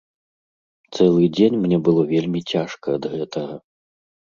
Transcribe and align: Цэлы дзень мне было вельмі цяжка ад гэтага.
Цэлы 0.93 1.29
дзень 1.37 1.57
мне 1.67 1.77
было 1.91 2.09
вельмі 2.15 2.45
цяжка 2.51 2.87
ад 3.01 3.11
гэтага. 3.17 3.65